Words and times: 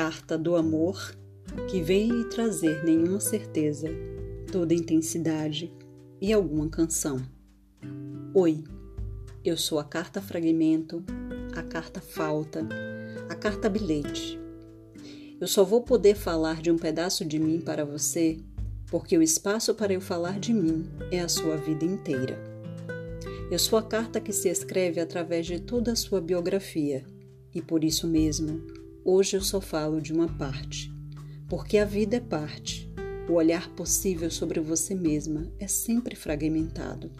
Carta 0.00 0.38
do 0.38 0.54
amor 0.54 1.12
que 1.68 1.82
lhe 1.82 2.22
trazer 2.26 2.84
nenhuma 2.84 3.18
certeza, 3.18 3.88
toda 4.52 4.72
intensidade 4.72 5.72
e 6.20 6.32
alguma 6.32 6.68
canção. 6.68 7.20
Oi, 8.32 8.62
eu 9.44 9.56
sou 9.56 9.76
a 9.80 9.82
carta 9.82 10.22
fragmento, 10.22 11.02
a 11.52 11.64
carta 11.64 12.00
falta, 12.00 12.64
a 13.28 13.34
carta 13.34 13.68
bilhete. 13.68 14.38
Eu 15.40 15.48
só 15.48 15.64
vou 15.64 15.82
poder 15.82 16.14
falar 16.14 16.62
de 16.62 16.70
um 16.70 16.78
pedaço 16.78 17.24
de 17.24 17.40
mim 17.40 17.60
para 17.60 17.84
você 17.84 18.38
porque 18.86 19.18
o 19.18 19.22
espaço 19.22 19.74
para 19.74 19.92
eu 19.92 20.00
falar 20.00 20.38
de 20.38 20.54
mim 20.54 20.88
é 21.10 21.18
a 21.18 21.28
sua 21.28 21.56
vida 21.56 21.84
inteira. 21.84 22.38
Eu 23.50 23.58
sou 23.58 23.76
a 23.76 23.82
carta 23.82 24.20
que 24.20 24.32
se 24.32 24.48
escreve 24.48 25.00
através 25.00 25.44
de 25.44 25.58
toda 25.58 25.90
a 25.90 25.96
sua 25.96 26.20
biografia, 26.20 27.04
e 27.52 27.60
por 27.60 27.82
isso 27.82 28.06
mesmo, 28.06 28.77
hoje 29.04 29.36
eu 29.36 29.40
só 29.40 29.60
falo 29.60 30.00
de 30.00 30.12
uma 30.12 30.28
parte. 30.28 30.92
Porque 31.48 31.78
a 31.78 31.84
vida 31.84 32.16
é 32.16 32.20
parte. 32.20 32.92
O 33.28 33.34
olhar 33.34 33.68
possível 33.70 34.30
sobre 34.30 34.60
você 34.60 34.94
mesma 34.94 35.50
é 35.58 35.66
sempre 35.66 36.14
fragmentado. 36.14 37.10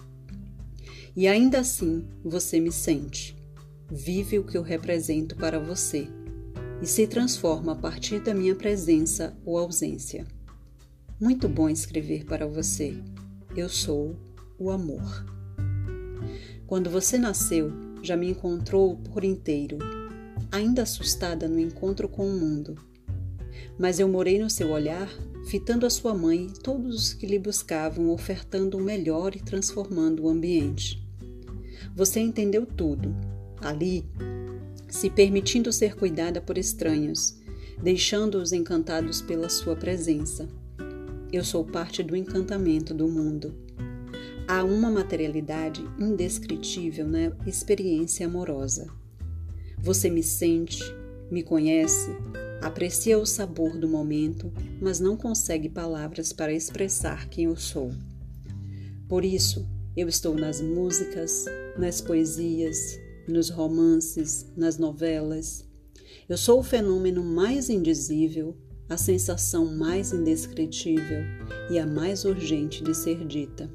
E 1.17 1.27
ainda 1.27 1.61
assim, 1.61 2.07
você 2.25 2.61
me 2.61 2.71
sente. 2.71 3.37
Vive 3.91 4.39
o 4.39 4.45
que 4.45 4.57
eu 4.57 4.63
represento 4.63 5.35
para 5.37 5.59
você 5.59 6.09
e 6.81 6.87
se 6.87 7.07
transforma 7.07 7.73
a 7.73 7.77
partir 7.77 8.21
da 8.21 8.35
minha 8.35 8.55
presença 8.55 9.37
ou 9.45 9.59
ausência. 9.59 10.27
Muito 11.21 11.49
bom 11.49 11.69
escrever 11.69 12.25
para 12.25 12.47
você. 12.47 12.95
Eu 13.57 13.69
sou 13.69 14.15
o 14.59 14.71
amor. 14.71 15.27
Quando 16.67 16.91
você 16.91 17.19
nasceu, 17.19 17.73
já 18.03 18.17
me 18.17 18.31
encontrou 18.31 18.97
por 18.99 19.25
inteiro, 19.25 19.79
ainda 20.51 20.83
assustada 20.83 21.49
no 21.49 21.59
encontro 21.59 22.09
com 22.09 22.29
o 22.29 22.33
mundo. 22.33 22.77
Mas 23.79 24.01
eu 24.01 24.09
morei 24.09 24.39
no 24.39 24.51
seu 24.51 24.71
olhar, 24.71 25.09
fitando 25.47 25.87
a 25.87 25.91
sua 25.91 26.15
mãe 26.15 26.47
e 26.47 26.61
todos 26.61 26.95
os 26.95 27.15
que 27.15 27.27
lhe 27.27 27.39
buscavam, 27.39 28.11
ofertando 28.11 28.77
o 28.77 28.83
melhor 28.83 29.35
e 29.37 29.41
transformando 29.41 30.25
o 30.25 30.29
ambiente. 30.29 31.03
Você 31.95 32.21
entendeu 32.21 32.67
tudo, 32.67 33.15
ali, 33.61 34.05
se 34.89 35.11
permitindo 35.11 35.73
ser 35.73 35.95
cuidada 35.95 36.41
por 36.41 36.59
estranhos, 36.59 37.39
deixando-os 37.83 38.53
encantados 38.53 39.23
pela 39.23 39.49
sua 39.49 39.77
presença. 39.77 40.49
Eu 41.33 41.45
sou 41.45 41.65
parte 41.65 42.03
do 42.03 42.17
encantamento 42.17 42.95
do 42.95 43.07
mundo 43.07 43.69
há 44.49 44.65
uma 44.65 44.91
materialidade 44.91 45.85
indescritível 45.99 47.07
na 47.07 47.31
experiência 47.47 48.27
amorosa. 48.27 48.91
Você 49.83 50.11
me 50.11 50.23
sente, 50.23 50.83
me 51.31 51.43
conhece, 51.43 52.11
aprecia 52.61 53.19
o 53.19 53.25
sabor 53.25 53.79
do 53.79 53.89
momento, 53.89 54.53
mas 54.81 55.01
não 55.01 55.17
consegue 55.17 55.69
palavras 55.69 56.33
para 56.33 56.53
expressar 56.53 57.29
quem 57.29 57.45
eu 57.45 57.57
sou. 57.57 57.93
Por 59.09 59.25
isso, 59.25 59.67
eu 59.97 60.09
estou 60.09 60.35
nas 60.35 60.61
músicas, 60.61 61.45
nas 61.77 62.01
poesias, 62.01 62.99
nos 63.27 63.51
romances, 63.51 64.47
nas 64.57 64.79
novelas. 64.79 65.65
Eu 66.29 66.37
sou 66.37 66.61
o 66.61 66.63
fenômeno 66.63 67.23
mais 67.25 67.71
indizível, 67.71 68.57
a 68.89 68.97
sensação 68.97 69.67
mais 69.67 70.13
indescritível 70.13 71.23
e 71.71 71.79
a 71.79 71.87
mais 71.87 72.25
urgente 72.25 72.83
de 72.83 72.95
ser 72.95 73.27
dita. 73.27 73.71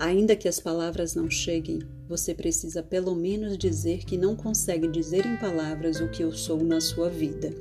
Ainda 0.00 0.34
que 0.34 0.48
as 0.48 0.58
palavras 0.58 1.14
não 1.14 1.28
cheguem, 1.28 1.80
você 2.08 2.34
precisa 2.34 2.82
pelo 2.82 3.14
menos 3.14 3.58
dizer 3.58 4.06
que 4.06 4.16
não 4.16 4.34
consegue 4.34 4.88
dizer 4.88 5.26
em 5.26 5.36
palavras 5.36 6.00
o 6.00 6.08
que 6.08 6.24
eu 6.24 6.32
sou 6.32 6.64
na 6.64 6.80
sua 6.80 7.10
vida. 7.10 7.52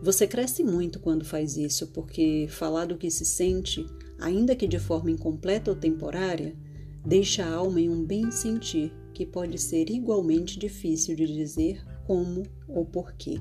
Você 0.00 0.26
cresce 0.26 0.64
muito 0.64 0.98
quando 0.98 1.22
faz 1.22 1.58
isso, 1.58 1.88
porque 1.88 2.46
falar 2.48 2.86
do 2.86 2.96
que 2.96 3.10
se 3.10 3.26
sente, 3.26 3.84
ainda 4.18 4.56
que 4.56 4.66
de 4.66 4.78
forma 4.78 5.10
incompleta 5.10 5.70
ou 5.70 5.76
temporária, 5.76 6.56
deixa 7.04 7.44
a 7.44 7.52
alma 7.52 7.78
em 7.78 7.90
um 7.90 8.02
bem-sentir 8.02 8.90
que 9.12 9.26
pode 9.26 9.58
ser 9.58 9.90
igualmente 9.90 10.58
difícil 10.58 11.14
de 11.14 11.26
dizer 11.26 11.84
como 12.06 12.42
ou 12.66 12.86
porquê. 12.86 13.38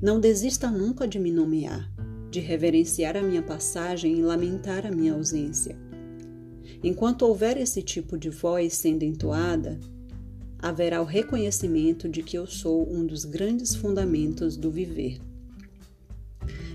Não 0.00 0.18
desista 0.18 0.70
nunca 0.70 1.06
de 1.06 1.18
me 1.18 1.30
nomear, 1.30 1.92
de 2.30 2.40
reverenciar 2.40 3.18
a 3.18 3.22
minha 3.22 3.42
passagem 3.42 4.18
e 4.18 4.22
lamentar 4.22 4.86
a 4.86 4.90
minha 4.90 5.12
ausência 5.12 5.89
Enquanto 6.82 7.22
houver 7.22 7.58
esse 7.58 7.82
tipo 7.82 8.16
de 8.16 8.30
voz 8.30 8.74
sendo 8.74 9.02
entoada, 9.02 9.78
haverá 10.58 11.02
o 11.02 11.04
reconhecimento 11.04 12.08
de 12.08 12.22
que 12.22 12.36
eu 12.36 12.46
sou 12.46 12.90
um 12.90 13.04
dos 13.04 13.24
grandes 13.24 13.74
fundamentos 13.74 14.56
do 14.56 14.70
viver. 14.70 15.20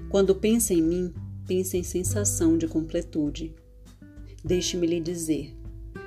Quando 0.10 0.36
pensa 0.36 0.74
em 0.74 0.82
mim, 0.82 1.14
pensa 1.48 1.76
em 1.78 1.84
sensação 1.84 2.58
de 2.58 2.68
completude. 2.68 3.54
Deixe-me 4.44 4.86
lhe 4.86 5.00
dizer, 5.00 5.56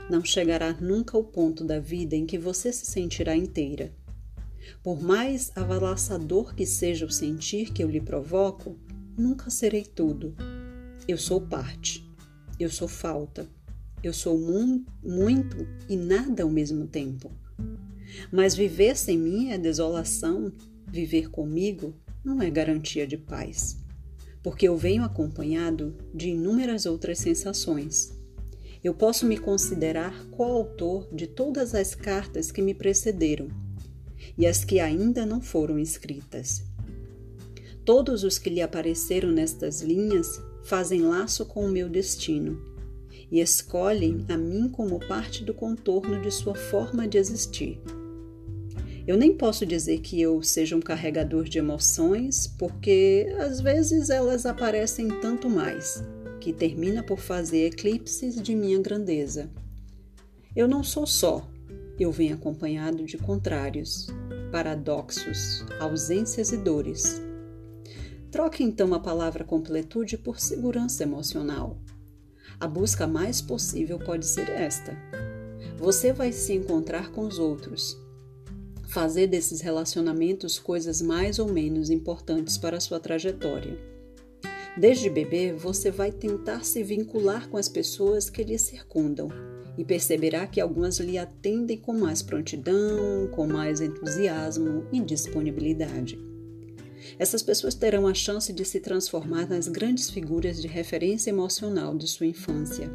não 0.08 0.24
chegará 0.24 0.72
nunca 0.80 1.16
ao 1.16 1.24
ponto 1.24 1.64
da 1.64 1.78
vida 1.80 2.16
em 2.16 2.24
que 2.24 2.38
você 2.38 2.72
se 2.72 2.86
sentirá 2.86 3.36
inteira. 3.36 3.92
Por 4.82 5.02
mais 5.02 5.50
avalaçador 5.56 6.54
que 6.54 6.64
seja 6.64 7.04
o 7.04 7.10
sentir 7.10 7.72
que 7.72 7.82
eu 7.82 7.90
lhe 7.90 8.00
provoco, 8.00 8.78
nunca 9.16 9.50
serei 9.50 9.84
tudo. 9.84 10.34
Eu 11.06 11.18
sou 11.18 11.40
parte. 11.40 12.08
Eu 12.58 12.70
sou 12.70 12.88
falta. 12.88 13.48
Eu 14.02 14.12
sou 14.12 14.38
mu 14.38 14.84
muito 15.02 15.66
e 15.88 15.96
nada 15.96 16.44
ao 16.44 16.50
mesmo 16.50 16.86
tempo. 16.86 17.32
Mas 18.32 18.54
viver 18.54 18.96
sem 18.96 19.18
mim 19.18 19.50
é 19.50 19.58
desolação, 19.58 20.52
viver 20.86 21.30
comigo 21.30 21.92
não 22.24 22.40
é 22.40 22.48
garantia 22.48 23.06
de 23.06 23.16
paz, 23.16 23.76
porque 24.40 24.68
eu 24.68 24.76
venho 24.76 25.02
acompanhado 25.02 25.96
de 26.14 26.28
inúmeras 26.28 26.86
outras 26.86 27.18
sensações. 27.18 28.16
Eu 28.84 28.94
posso 28.94 29.26
me 29.26 29.36
considerar 29.36 30.26
coautor 30.26 31.12
de 31.12 31.26
todas 31.26 31.74
as 31.74 31.94
cartas 31.94 32.52
que 32.52 32.62
me 32.62 32.74
precederam 32.74 33.48
e 34.36 34.46
as 34.46 34.64
que 34.64 34.78
ainda 34.78 35.26
não 35.26 35.40
foram 35.40 35.76
escritas. 35.76 36.62
Todos 37.84 38.22
os 38.22 38.38
que 38.38 38.48
lhe 38.48 38.62
apareceram 38.62 39.32
nestas 39.32 39.82
linhas 39.82 40.40
fazem 40.62 41.02
laço 41.02 41.44
com 41.44 41.64
o 41.64 41.70
meu 41.70 41.88
destino 41.88 42.67
e 43.30 43.40
escolhem 43.40 44.24
a 44.28 44.36
mim 44.36 44.68
como 44.68 44.98
parte 45.06 45.44
do 45.44 45.52
contorno 45.52 46.20
de 46.20 46.30
sua 46.30 46.54
forma 46.54 47.06
de 47.06 47.18
existir. 47.18 47.80
Eu 49.06 49.16
nem 49.16 49.34
posso 49.34 49.64
dizer 49.64 50.00
que 50.00 50.20
eu 50.20 50.42
seja 50.42 50.76
um 50.76 50.80
carregador 50.80 51.44
de 51.44 51.58
emoções, 51.58 52.46
porque 52.58 53.34
às 53.38 53.60
vezes 53.60 54.10
elas 54.10 54.44
aparecem 54.44 55.08
tanto 55.20 55.48
mais, 55.48 56.04
que 56.40 56.52
termina 56.52 57.02
por 57.02 57.18
fazer 57.18 57.66
eclipses 57.66 58.40
de 58.40 58.54
minha 58.54 58.78
grandeza. 58.78 59.50
Eu 60.54 60.68
não 60.68 60.84
sou 60.84 61.06
só, 61.06 61.48
eu 61.98 62.12
venho 62.12 62.34
acompanhado 62.34 63.04
de 63.04 63.16
contrários, 63.16 64.08
paradoxos, 64.52 65.64
ausências 65.80 66.52
e 66.52 66.56
dores. 66.56 67.22
Troque 68.30 68.62
então 68.62 68.92
a 68.92 69.00
palavra 69.00 69.42
completude 69.42 70.18
por 70.18 70.38
segurança 70.38 71.02
emocional. 71.02 71.78
A 72.60 72.66
busca 72.66 73.06
mais 73.06 73.40
possível 73.40 74.00
pode 74.00 74.26
ser 74.26 74.48
esta. 74.48 74.96
Você 75.76 76.12
vai 76.12 76.32
se 76.32 76.52
encontrar 76.52 77.12
com 77.12 77.20
os 77.20 77.38
outros, 77.38 77.96
fazer 78.88 79.28
desses 79.28 79.60
relacionamentos 79.60 80.58
coisas 80.58 81.00
mais 81.00 81.38
ou 81.38 81.52
menos 81.52 81.88
importantes 81.88 82.58
para 82.58 82.78
a 82.78 82.80
sua 82.80 82.98
trajetória. 82.98 83.78
Desde 84.76 85.08
bebê, 85.08 85.52
você 85.52 85.90
vai 85.92 86.10
tentar 86.10 86.64
se 86.64 86.82
vincular 86.82 87.48
com 87.48 87.56
as 87.56 87.68
pessoas 87.68 88.28
que 88.28 88.42
lhe 88.42 88.58
circundam 88.58 89.28
e 89.76 89.84
perceberá 89.84 90.44
que 90.44 90.60
algumas 90.60 90.98
lhe 90.98 91.16
atendem 91.16 91.78
com 91.78 91.92
mais 91.92 92.22
prontidão, 92.22 93.28
com 93.30 93.46
mais 93.46 93.80
entusiasmo 93.80 94.84
e 94.92 95.00
disponibilidade. 95.00 96.18
Essas 97.18 97.42
pessoas 97.42 97.74
terão 97.74 98.06
a 98.06 98.14
chance 98.14 98.52
de 98.52 98.64
se 98.64 98.80
transformar 98.80 99.48
nas 99.48 99.68
grandes 99.68 100.10
figuras 100.10 100.60
de 100.60 100.66
referência 100.66 101.30
emocional 101.30 101.96
de 101.96 102.08
sua 102.08 102.26
infância. 102.26 102.90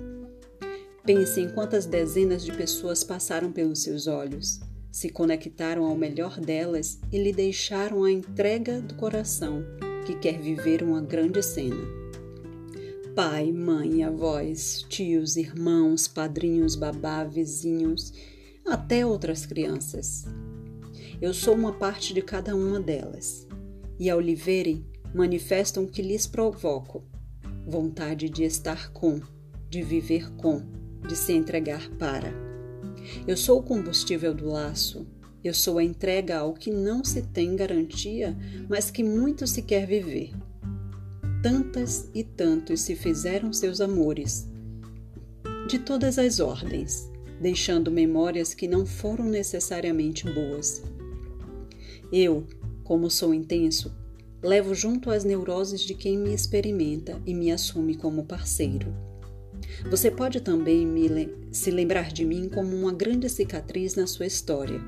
Pense 1.06 1.42
em 1.42 1.50
quantas 1.50 1.86
dezenas 1.86 2.44
de 2.44 2.54
pessoas 2.54 3.04
passaram 3.04 3.52
pelos 3.52 3.84
seus 3.84 4.08
olhos, 4.08 4.60
se 4.92 5.10
conectaram 5.10 5.86
ao 5.86 5.98
melhor 5.98 6.40
delas 6.40 7.00
e 7.12 7.18
lhe 7.18 7.34
deixaram 7.34 8.04
a 8.04 8.12
entrega 8.12 8.82
do 8.82 8.96
coração 8.96 9.64
que 10.06 10.16
quer 10.16 10.40
viver 10.40 10.84
uma 10.84 11.02
grande 11.02 11.42
cena. 11.42 11.84
Pai, 13.16 13.52
mãe, 13.52 14.04
avós, 14.04 14.86
tios, 14.90 15.36
irmãos, 15.36 16.08
padrinhos, 16.08 16.76
babá, 16.76 17.24
vizinhos, 17.24 18.14
até 18.66 19.06
outras 19.06 19.46
crianças. 19.46 20.26
Eu 21.22 21.34
sou 21.34 21.54
uma 21.54 21.74
parte 21.74 22.14
de 22.14 22.22
cada 22.22 22.56
uma 22.56 22.80
delas 22.80 23.48
e 24.00 24.10
ao 24.10 24.20
lhe 24.20 24.36
verem, 24.36 24.86
manifestam 25.14 25.86
que 25.86 26.02
lhes 26.02 26.26
provoco 26.26 27.04
vontade 27.66 28.30
de 28.30 28.44
estar 28.44 28.92
com, 28.92 29.22
de 29.70 29.82
viver 29.82 30.32
com, 30.36 30.62
de 31.08 31.16
se 31.16 31.34
entregar 31.34 31.90
para. 31.98 32.34
Eu 33.28 33.38
sou 33.38 33.60
o 33.60 33.64
combustível 33.64 34.34
do 34.34 34.48
laço, 34.48 35.08
Eu 35.44 35.54
sou 35.54 35.78
a 35.78 35.84
entrega 35.84 36.38
ao 36.38 36.54
que 36.54 36.72
não 36.72 37.04
se 37.04 37.22
tem 37.22 37.54
garantia, 37.54 38.34
mas 38.70 38.90
que 38.90 39.04
muito 39.04 39.46
se 39.46 39.62
quer 39.62 39.86
viver. 39.86 40.32
Tantas 41.42 42.10
e 42.14 42.24
tantos 42.24 42.80
se 42.80 42.96
fizeram 42.96 43.52
seus 43.52 43.82
amores, 43.82 44.50
de 45.68 45.80
todas 45.80 46.18
as 46.18 46.40
ordens, 46.40 47.12
deixando 47.42 47.92
memórias 47.92 48.54
que 48.54 48.70
não 48.70 48.86
foram 48.86 49.26
necessariamente 49.26 50.24
boas. 50.32 50.82
Eu, 52.10 52.48
como 52.84 53.10
sou 53.10 53.34
intenso, 53.34 53.94
levo 54.42 54.74
junto 54.74 55.10
as 55.10 55.24
neuroses 55.24 55.82
de 55.82 55.94
quem 55.94 56.18
me 56.18 56.34
experimenta 56.34 57.22
e 57.26 57.34
me 57.34 57.52
assume 57.52 57.96
como 57.96 58.26
parceiro. 58.26 58.94
Você 59.90 60.12
pode 60.12 60.42
também 60.42 60.86
me, 60.86 61.10
se 61.52 61.72
lembrar 61.72 62.12
de 62.12 62.26
mim 62.26 62.50
como 62.50 62.76
uma 62.76 62.94
grande 62.94 63.30
cicatriz 63.30 63.96
na 63.96 64.06
sua 64.06 64.26
história 64.26 64.82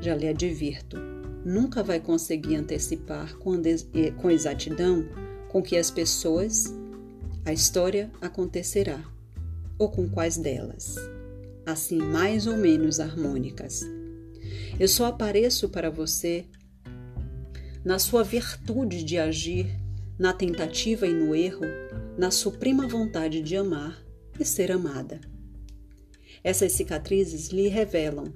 já 0.00 0.14
lhe 0.14 0.28
advirto, 0.28 0.98
nunca 1.44 1.82
vai 1.82 1.98
conseguir 1.98 2.56
antecipar 2.56 3.36
com, 3.38 3.54
com 4.20 4.30
exatidão 4.30 5.08
com 5.48 5.62
que 5.62 5.76
as 5.76 5.90
pessoas, 5.90 6.74
a 7.44 7.52
história 7.52 8.10
acontecerá, 8.20 9.02
ou 9.78 9.90
com 9.90 10.08
quais 10.08 10.36
delas, 10.36 10.96
assim 11.64 11.98
mais 11.98 12.46
ou 12.46 12.56
menos 12.56 13.00
harmônicas. 13.00 13.82
Eu 14.78 14.88
só 14.88 15.06
apareço 15.06 15.68
para 15.68 15.90
você 15.90 16.44
na 17.84 17.98
sua 17.98 18.22
virtude 18.22 19.04
de 19.04 19.18
agir, 19.18 19.66
na 20.18 20.32
tentativa 20.32 21.06
e 21.06 21.12
no 21.12 21.34
erro, 21.34 21.66
na 22.16 22.30
suprema 22.30 22.88
vontade 22.88 23.42
de 23.42 23.56
amar 23.56 24.02
e 24.38 24.44
ser 24.44 24.72
amada. 24.72 25.20
Essas 26.42 26.72
cicatrizes 26.72 27.48
lhe 27.48 27.68
revelam 27.68 28.32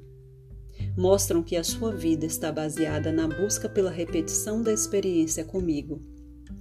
mostram 0.97 1.43
que 1.43 1.57
a 1.57 1.65
sua 1.65 1.95
vida 1.95 2.27
está 2.27 2.51
baseada 2.51 3.13
na 3.13 3.29
busca 3.29 3.69
pela 3.69 3.91
repetição 3.91 4.63
da 4.63 4.73
experiência 4.73 5.45
comigo 5.45 6.03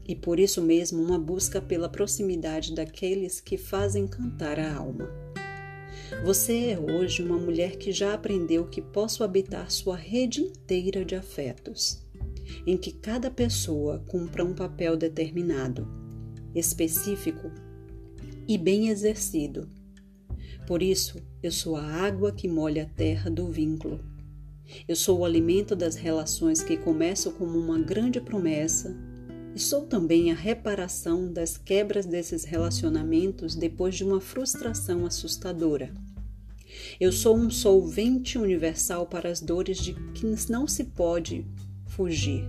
e 0.07 0.16
por 0.16 0.39
isso 0.39 0.62
mesmo 0.62 1.01
uma 1.01 1.19
busca 1.19 1.62
pela 1.62 1.89
proximidade 1.89 2.74
daqueles 2.74 3.42
que 3.42 3.57
fazem 3.57 4.07
cantar 4.07 4.60
a 4.60 4.75
alma. 4.75 5.10
Você 6.24 6.69
é 6.69 6.80
hoje 6.80 7.22
uma 7.22 7.38
mulher 7.38 7.78
que 7.78 7.92
já 7.92 8.13
aprendeu 8.13 8.68
que 8.68 8.81
posso 8.81 9.24
habitar 9.24 9.69
sua 9.69 9.95
rede 9.95 10.42
inteira 10.42 11.04
de 11.04 11.16
afetos, 11.16 12.06
em 12.66 12.78
que 12.78 12.92
cada 12.92 13.30
pessoa 13.30 14.04
cumpra 14.08 14.44
um 14.44 14.54
papel 14.54 14.96
determinado, 14.96 15.88
específico 16.54 17.52
e 18.48 18.58
bem 18.58 18.90
exercido. 18.90 19.70
Por 20.66 20.82
isso, 20.82 21.22
eu 21.42 21.52
sou 21.52 21.76
a 21.76 21.84
água 21.84 22.32
que 22.32 22.48
molha 22.48 22.84
a 22.84 22.86
terra 22.86 23.30
do 23.30 23.50
vínculo 23.50 24.00
eu 24.88 24.96
sou 24.96 25.20
o 25.20 25.26
alimento 25.26 25.76
das 25.76 25.96
relações 25.96 26.62
que 26.62 26.76
começam 26.76 27.32
como 27.32 27.58
uma 27.58 27.80
grande 27.80 28.20
promessa 28.20 28.96
e 29.56 29.60
sou 29.60 29.86
também 29.86 30.32
a 30.32 30.36
reparação 30.36 31.32
das 31.32 31.58
quebras 31.58 32.06
desses 32.06 32.44
relacionamentos 32.44 33.56
depois 33.56 33.96
de 33.96 34.04
uma 34.04 34.20
frustração 34.20 35.06
assustadora. 35.06 35.94
Eu 37.00 37.12
sou 37.12 37.36
um 37.36 37.50
solvente 37.50 38.38
universal 38.38 39.08
para 39.08 39.30
as 39.30 39.40
dores 39.42 39.78
de 39.78 39.94
que 40.14 40.26
não 40.52 40.68
se 40.68 40.84
pode 40.84 41.46
fugir. 41.98 42.48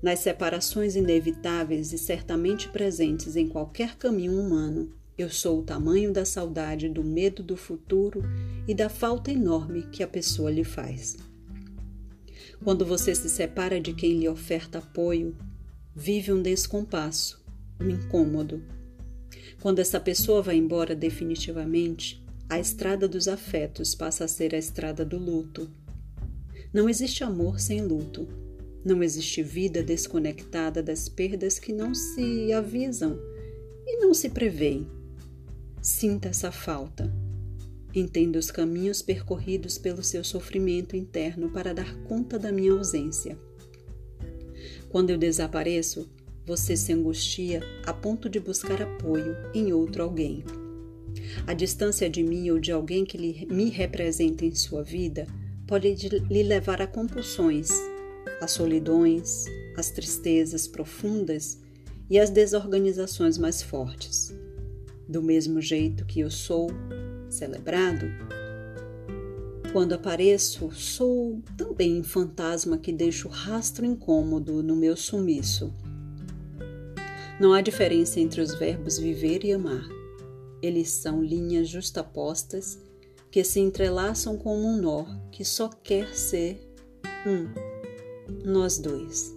Nas 0.00 0.20
separações 0.20 0.94
inevitáveis 0.94 1.92
e 1.92 1.98
certamente 1.98 2.68
presentes 2.68 3.34
em 3.34 3.48
qualquer 3.48 3.96
caminho 3.96 4.40
humano, 4.40 4.94
eu 5.18 5.28
sou 5.28 5.58
o 5.58 5.64
tamanho 5.64 6.12
da 6.12 6.24
saudade, 6.24 6.88
do 6.88 7.02
medo 7.02 7.42
do 7.42 7.56
futuro 7.56 8.22
e 8.68 8.72
da 8.72 8.88
falta 8.88 9.32
enorme 9.32 9.82
que 9.90 10.04
a 10.04 10.06
pessoa 10.06 10.52
lhe 10.52 10.62
faz. 10.62 11.16
Quando 12.62 12.86
você 12.86 13.12
se 13.12 13.28
separa 13.28 13.80
de 13.80 13.92
quem 13.92 14.20
lhe 14.20 14.28
oferta 14.28 14.78
apoio, 14.78 15.36
vive 15.92 16.32
um 16.32 16.40
descompasso, 16.40 17.44
um 17.80 17.90
incômodo. 17.90 18.62
Quando 19.60 19.80
essa 19.80 19.98
pessoa 19.98 20.40
vai 20.40 20.56
embora 20.56 20.94
definitivamente, 20.94 22.24
a 22.48 22.60
estrada 22.60 23.08
dos 23.08 23.26
afetos 23.26 23.96
passa 23.96 24.26
a 24.26 24.28
ser 24.28 24.54
a 24.54 24.58
estrada 24.58 25.04
do 25.04 25.18
luto. 25.18 25.68
Não 26.72 26.88
existe 26.88 27.24
amor 27.24 27.58
sem 27.58 27.80
luto. 27.80 28.28
Não 28.84 29.02
existe 29.02 29.42
vida 29.42 29.82
desconectada 29.82 30.82
das 30.82 31.08
perdas 31.08 31.58
que 31.58 31.72
não 31.72 31.94
se 31.94 32.52
avisam 32.52 33.18
e 33.86 33.96
não 33.96 34.12
se 34.12 34.28
preveem. 34.28 34.86
Sinta 35.80 36.28
essa 36.28 36.52
falta. 36.52 37.12
Entenda 37.94 38.38
os 38.38 38.50
caminhos 38.50 39.00
percorridos 39.00 39.78
pelo 39.78 40.02
seu 40.02 40.22
sofrimento 40.22 40.94
interno 40.94 41.50
para 41.50 41.72
dar 41.72 41.96
conta 42.02 42.38
da 42.38 42.52
minha 42.52 42.72
ausência. 42.72 43.38
Quando 44.90 45.10
eu 45.10 45.18
desapareço, 45.18 46.08
você 46.44 46.76
se 46.76 46.92
angustia 46.92 47.62
a 47.86 47.92
ponto 47.94 48.28
de 48.28 48.38
buscar 48.38 48.82
apoio 48.82 49.36
em 49.54 49.72
outro 49.72 50.02
alguém. 50.02 50.44
A 51.46 51.54
distância 51.54 52.08
de 52.10 52.22
mim 52.22 52.50
ou 52.50 52.58
de 52.58 52.70
alguém 52.70 53.04
que 53.04 53.46
me 53.46 53.70
representa 53.70 54.44
em 54.44 54.54
sua 54.54 54.82
vida 54.82 55.26
pode 55.68 55.94
lhe 56.30 56.42
levar 56.42 56.80
a 56.80 56.86
compulsões, 56.86 57.68
a 58.40 58.48
solidões, 58.48 59.44
as 59.76 59.90
tristezas 59.90 60.66
profundas 60.66 61.60
e 62.08 62.18
as 62.18 62.30
desorganizações 62.30 63.36
mais 63.36 63.62
fortes. 63.62 64.34
Do 65.06 65.22
mesmo 65.22 65.60
jeito 65.60 66.06
que 66.06 66.20
eu 66.20 66.30
sou 66.30 66.70
celebrado, 67.28 68.06
quando 69.70 69.92
apareço, 69.92 70.70
sou 70.70 71.42
também 71.54 72.00
um 72.00 72.04
fantasma 72.04 72.78
que 72.78 72.90
deixa 72.90 73.28
o 73.28 73.30
rastro 73.30 73.84
incômodo 73.84 74.62
no 74.62 74.74
meu 74.74 74.96
sumiço. 74.96 75.72
Não 77.38 77.52
há 77.52 77.60
diferença 77.60 78.18
entre 78.18 78.40
os 78.40 78.54
verbos 78.54 78.98
viver 78.98 79.44
e 79.44 79.52
amar. 79.52 79.86
Eles 80.62 80.90
são 80.90 81.22
linhas 81.22 81.68
justapostas 81.68 82.78
que 83.30 83.44
se 83.44 83.60
entrelaçam 83.60 84.36
como 84.36 84.66
um 84.66 84.80
nó 84.80 85.04
que 85.30 85.44
só 85.44 85.68
quer 85.68 86.14
ser 86.14 86.60
um, 87.26 87.48
nós 88.44 88.78
dois. 88.78 89.34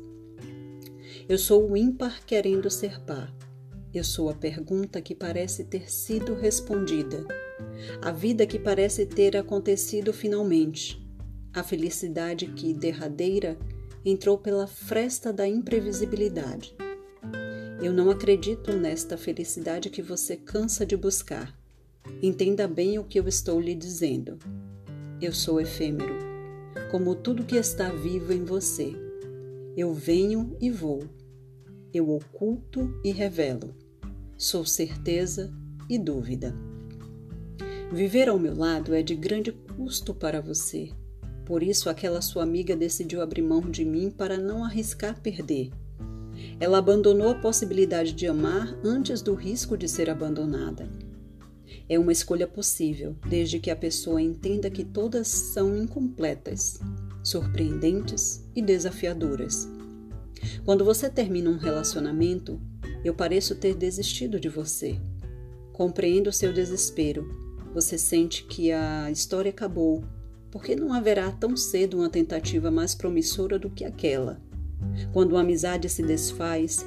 Eu 1.27 1.37
sou 1.37 1.69
o 1.69 1.77
ímpar 1.77 2.25
querendo 2.25 2.69
ser 2.69 2.99
par 3.01 3.33
eu 3.93 4.05
sou 4.05 4.29
a 4.29 4.33
pergunta 4.33 5.01
que 5.01 5.13
parece 5.13 5.65
ter 5.65 5.91
sido 5.91 6.33
respondida, 6.33 7.25
a 8.01 8.09
vida 8.09 8.45
que 8.45 8.57
parece 8.57 9.05
ter 9.05 9.35
acontecido 9.35 10.13
finalmente, 10.13 11.05
a 11.53 11.61
felicidade 11.61 12.47
que, 12.47 12.73
derradeira, 12.73 13.57
entrou 14.05 14.37
pela 14.37 14.65
fresta 14.65 15.33
da 15.33 15.45
imprevisibilidade. 15.45 16.73
Eu 17.83 17.91
não 17.91 18.09
acredito 18.09 18.71
nesta 18.71 19.17
felicidade 19.17 19.89
que 19.89 20.01
você 20.01 20.37
cansa 20.37 20.85
de 20.85 20.95
buscar. 20.95 21.53
Entenda 22.21 22.67
bem 22.67 22.99
o 22.99 23.03
que 23.03 23.19
eu 23.19 23.27
estou 23.27 23.59
lhe 23.59 23.75
dizendo. 23.75 24.37
Eu 25.21 25.33
sou 25.33 25.59
efêmero, 25.61 26.17
como 26.89 27.15
tudo 27.15 27.45
que 27.45 27.55
está 27.55 27.89
vivo 27.89 28.33
em 28.33 28.43
você. 28.43 28.93
Eu 29.75 29.93
venho 29.93 30.55
e 30.59 30.69
vou. 30.69 31.03
Eu 31.93 32.09
oculto 32.09 32.93
e 33.03 33.11
revelo 33.11 33.73
sou 34.41 34.65
certeza 34.65 35.53
e 35.87 35.99
dúvida. 35.99 36.55
Viver 37.91 38.27
ao 38.27 38.39
meu 38.39 38.55
lado 38.55 38.91
é 38.91 39.03
de 39.03 39.15
grande 39.15 39.51
custo 39.51 40.15
para 40.15 40.41
você. 40.41 40.89
Por 41.45 41.61
isso, 41.61 41.91
aquela 41.91 42.23
sua 42.23 42.41
amiga 42.41 42.75
decidiu 42.75 43.21
abrir 43.21 43.43
mão 43.43 43.61
de 43.61 43.85
mim 43.85 44.09
para 44.09 44.39
não 44.39 44.63
arriscar 44.65 45.21
perder. 45.21 45.69
Ela 46.59 46.79
abandonou 46.79 47.29
a 47.29 47.35
possibilidade 47.35 48.13
de 48.13 48.25
amar 48.25 48.75
antes 48.83 49.21
do 49.21 49.35
risco 49.35 49.77
de 49.77 49.87
ser 49.87 50.09
abandonada. 50.09 50.89
É 51.87 51.99
uma 51.99 52.11
escolha 52.11 52.47
possível, 52.47 53.15
desde 53.27 53.59
que 53.59 53.69
a 53.69 53.75
pessoa 53.75 54.21
entenda 54.21 54.69
que 54.69 54.83
todas 54.83 55.27
são 55.27 55.75
incompletas, 55.75 56.79
surpreendentes 57.23 58.43
e 58.55 58.61
desafiadoras. 58.61 59.67
Quando 60.65 60.83
você 60.83 61.09
termina 61.09 61.49
um 61.49 61.57
relacionamento, 61.57 62.59
eu 63.03 63.13
pareço 63.13 63.55
ter 63.55 63.75
desistido 63.75 64.39
de 64.39 64.49
você. 64.49 64.99
Compreendo 65.73 66.31
seu 66.31 66.53
desespero. 66.53 67.27
Você 67.73 67.97
sente 67.97 68.43
que 68.43 68.71
a 68.71 69.09
história 69.09 69.49
acabou, 69.49 70.03
porque 70.51 70.75
não 70.75 70.93
haverá 70.93 71.31
tão 71.31 71.55
cedo 71.55 71.97
uma 71.97 72.09
tentativa 72.09 72.69
mais 72.69 72.93
promissora 72.93 73.57
do 73.57 73.69
que 73.69 73.85
aquela. 73.85 74.41
Quando 75.13 75.31
uma 75.31 75.41
amizade 75.41 75.87
se 75.87 76.03
desfaz, 76.03 76.85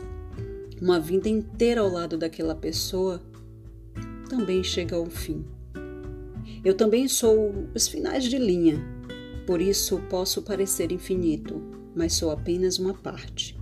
uma 0.81 1.01
vida 1.01 1.29
inteira 1.29 1.81
ao 1.81 1.89
lado 1.89 2.19
daquela 2.19 2.55
pessoa 2.55 3.23
também 4.29 4.63
chega 4.63 4.97
ao 4.97 5.07
fim. 5.07 5.45
Eu 6.65 6.75
também 6.75 7.07
sou 7.09 7.69
os 7.75 7.89
finais 7.89 8.25
de 8.25 8.39
linha, 8.39 8.83
por 9.47 9.61
isso 9.61 10.01
posso 10.09 10.43
parecer 10.43 10.91
infinito, 10.91 11.63
mas 11.95 12.15
sou 12.15 12.31
apenas 12.31 12.79
uma 12.79 12.95
parte. 12.95 13.59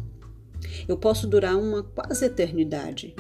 Eu 0.87 0.97
posso 0.97 1.27
durar 1.27 1.57
uma 1.57 1.83
quase 1.83 2.25
eternidade, 2.25 3.15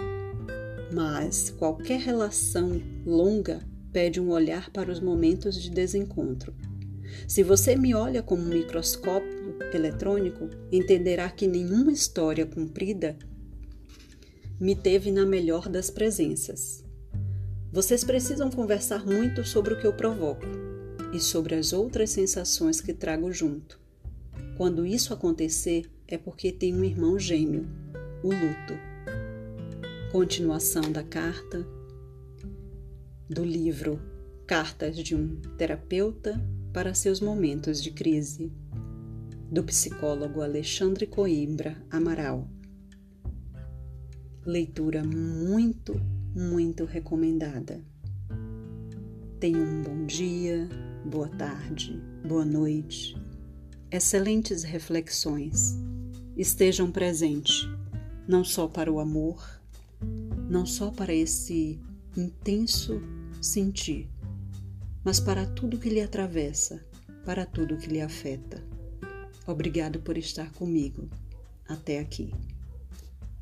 mas 0.92 1.50
qualquer 1.50 2.00
relação 2.00 2.80
longa 3.04 3.60
pede 3.92 4.20
um 4.20 4.30
olhar 4.30 4.70
para 4.70 4.90
os 4.90 5.00
momentos 5.00 5.60
de 5.60 5.70
desencontro. 5.70 6.54
Se 7.28 7.42
você 7.42 7.76
me 7.76 7.94
olha 7.94 8.22
como 8.22 8.42
um 8.42 8.48
microscópio 8.48 9.56
eletrônico, 9.72 10.48
entenderá 10.70 11.28
que 11.28 11.46
nenhuma 11.46 11.92
história 11.92 12.46
cumprida 12.46 13.16
me 14.60 14.74
teve 14.74 15.10
na 15.10 15.26
melhor 15.26 15.68
das 15.68 15.90
presenças. 15.90 16.84
Vocês 17.72 18.04
precisam 18.04 18.50
conversar 18.50 19.06
muito 19.06 19.46
sobre 19.46 19.72
o 19.72 19.80
que 19.80 19.86
eu 19.86 19.94
provoco 19.94 20.44
e 21.10 21.18
sobre 21.18 21.54
as 21.54 21.72
outras 21.72 22.10
sensações 22.10 22.82
que 22.82 22.92
trago 22.92 23.32
junto. 23.32 23.80
Quando 24.58 24.84
isso 24.84 25.14
acontecer, 25.14 25.90
é 26.06 26.18
porque 26.18 26.52
tem 26.52 26.74
um 26.74 26.84
irmão 26.84 27.18
gêmeo, 27.18 27.66
o 28.22 28.28
luto. 28.28 28.74
Continuação 30.12 30.92
da 30.92 31.02
carta 31.02 31.66
do 33.26 33.42
livro 33.42 33.98
Cartas 34.46 34.94
de 34.94 35.16
um 35.16 35.36
Terapeuta 35.56 36.38
para 36.74 36.92
seus 36.92 37.20
momentos 37.20 37.82
de 37.82 37.90
crise, 37.90 38.52
do 39.50 39.64
psicólogo 39.64 40.42
Alexandre 40.42 41.06
Coimbra 41.06 41.82
Amaral. 41.90 42.46
Leitura 44.44 45.02
muito, 45.02 45.98
muito 46.34 46.84
recomendada. 46.84 47.80
Tenha 49.38 49.58
um 49.58 49.82
bom 49.82 50.06
dia, 50.06 50.68
boa 51.04 51.28
tarde, 51.28 52.00
boa 52.26 52.44
noite. 52.44 53.16
Excelentes 53.90 54.62
reflexões. 54.62 55.76
Estejam 56.36 56.90
presentes, 56.90 57.68
não 58.26 58.42
só 58.42 58.66
para 58.66 58.90
o 58.90 58.98
amor, 58.98 59.60
não 60.48 60.64
só 60.64 60.90
para 60.90 61.12
esse 61.12 61.78
intenso 62.16 63.02
sentir, 63.40 64.08
mas 65.04 65.20
para 65.20 65.44
tudo 65.44 65.78
que 65.78 65.90
lhe 65.90 66.00
atravessa, 66.00 66.82
para 67.24 67.44
tudo 67.44 67.76
que 67.76 67.88
lhe 67.88 68.00
afeta. 68.00 68.64
Obrigado 69.46 70.00
por 70.00 70.16
estar 70.16 70.50
comigo 70.52 71.10
até 71.68 71.98
aqui. 71.98 72.32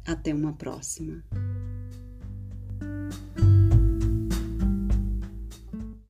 Até 0.04 0.34
uma 0.34 0.54
próxima. 0.54 1.22